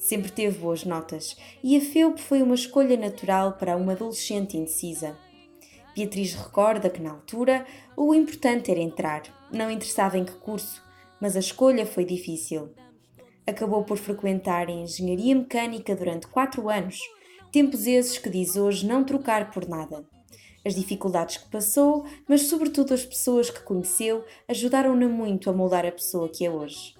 [0.00, 5.14] Sempre teve boas notas e a FEUP foi uma escolha natural para uma adolescente indecisa.
[5.94, 10.82] Beatriz recorda que, na altura, o importante era entrar, não interessava em que curso,
[11.20, 12.70] mas a escolha foi difícil.
[13.46, 16.98] Acabou por frequentar engenharia mecânica durante quatro anos,
[17.52, 20.02] tempos esses que diz hoje não trocar por nada.
[20.64, 25.92] As dificuldades que passou, mas sobretudo as pessoas que conheceu, ajudaram-na muito a moldar a
[25.92, 26.98] pessoa que é hoje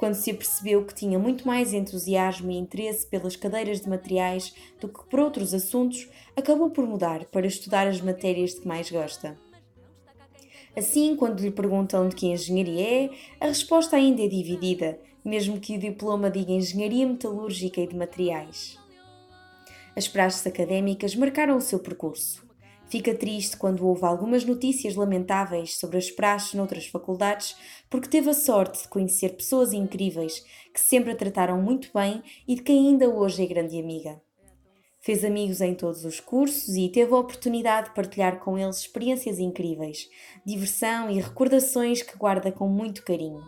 [0.00, 4.88] quando se apercebeu que tinha muito mais entusiasmo e interesse pelas cadeiras de materiais do
[4.88, 9.38] que por outros assuntos, acabou por mudar para estudar as matérias de que mais gosta.
[10.74, 15.76] Assim, quando lhe perguntam de que engenharia é, a resposta ainda é dividida, mesmo que
[15.76, 18.78] o diploma diga Engenharia Metalúrgica e de Materiais.
[19.94, 22.49] As praxes académicas marcaram o seu percurso.
[22.90, 27.54] Fica triste quando houve algumas notícias lamentáveis sobre as praxes noutras faculdades,
[27.88, 32.56] porque teve a sorte de conhecer pessoas incríveis que sempre a trataram muito bem e
[32.56, 34.20] de quem ainda hoje é grande amiga.
[34.98, 39.38] Fez amigos em todos os cursos e teve a oportunidade de partilhar com eles experiências
[39.38, 40.10] incríveis,
[40.44, 43.44] diversão e recordações que guarda com muito carinho.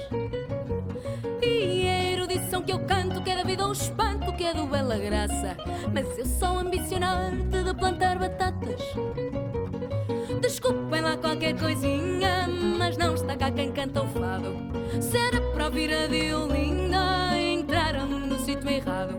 [1.42, 4.66] E a erudição que eu canto, que é da vida ou espanto, que é do
[4.66, 5.56] bela graça.
[5.94, 8.82] Mas eu sou ambicionar-te de plantar batatas.
[10.42, 14.54] Desculpem lá qualquer coisinha, mas não está cá quem canta o fado.
[15.02, 19.16] Se era para ouvir a violinda, entraram no sítio errado?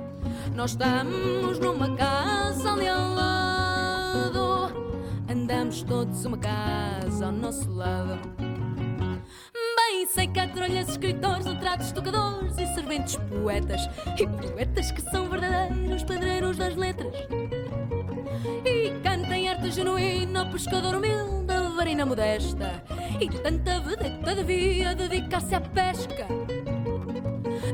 [0.55, 2.14] Nós estamos numa casa
[5.65, 8.21] Andamos todos uma casa ao nosso lado.
[8.37, 13.81] Bem, sei que há trolhas, escritores, letrados, tocadores e serventes poetas.
[14.19, 17.15] E poetas que são verdadeiros padreiros das letras.
[18.63, 22.85] E cantem arte genuína, pescador humilde, varina modesta.
[23.19, 26.27] E tanta vedeta devia dedicar-se à pesca.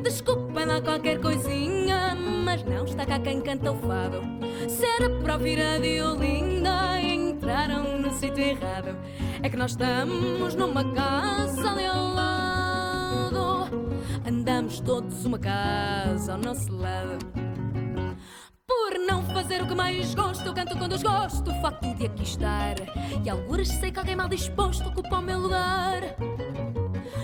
[0.00, 4.22] Desculpem lá qualquer coisinha, mas não está cá quem canta o fado.
[4.68, 7.00] Se era para ouvir a violinda,
[8.38, 8.96] errado.
[9.42, 13.70] É que nós estamos numa casa ali ao lado.
[14.26, 17.18] Andamos todos uma casa ao nosso lado.
[18.66, 22.06] Por não fazer o que mais gosto, eu canto quando os gosto, o facto de
[22.06, 22.76] aqui estar.
[23.24, 26.02] E algures sei que alguém mal disposto ocupa o meu lugar.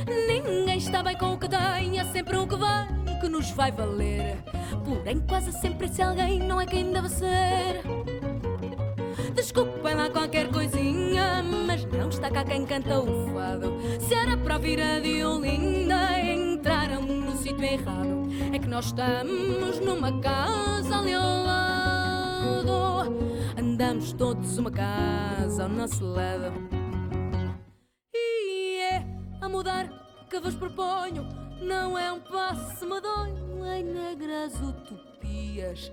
[0.06, 3.73] Ninguém está bem com o que tem, há sempre um que vem que nos vai
[3.73, 4.37] valer.
[4.85, 7.82] Porém, quase sempre se alguém não é quem deve ser.
[9.37, 13.77] Desculpem lá qualquer coisinha, mas não está cá quem canta o fado.
[14.00, 18.27] Se era para ouvir a violinda, entraram no sítio errado.
[18.50, 23.17] É que nós estamos numa casa ali ao lado.
[23.59, 26.55] Andamos todos uma casa ao nosso lado.
[28.15, 29.06] E é
[29.43, 29.87] a mudar
[30.31, 31.29] que vos proponho,
[31.61, 35.93] não é um passo medonho em negras utopias.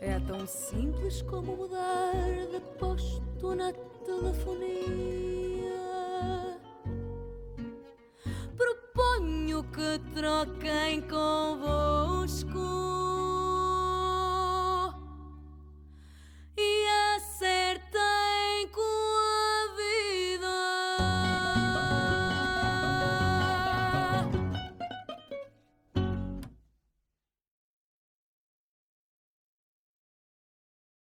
[0.00, 2.12] É tão simples como mudar
[2.50, 3.72] de posto na
[4.04, 4.64] telefonia.
[8.56, 11.73] Proponho que troquem convosco